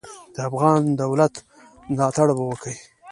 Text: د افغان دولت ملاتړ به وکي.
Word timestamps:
د 0.33 0.35
افغان 0.49 0.81
دولت 1.01 1.33
ملاتړ 1.91 2.27
به 2.37 2.43
وکي. 2.49 2.75